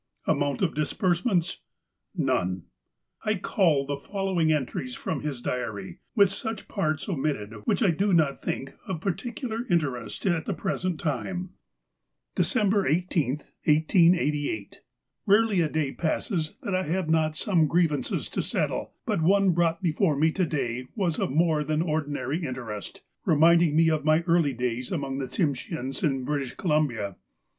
[0.25, 1.59] ''Amount of disbursements?
[2.15, 2.63] None.
[3.23, 8.11] ''I cull the following entries from his diary, with such parts omitted, which I do
[8.11, 11.49] not think of j)articular interest at the present time:^^
[12.33, 14.81] December i8, 1888.—
[15.27, 19.83] Rarely a day passes that I have not some grievances to settle, but one brought
[19.83, 24.53] before me to day was of more than ordinary interest, reminding me of my early
[24.53, 27.17] days among the Tsimsheans in British Columbia.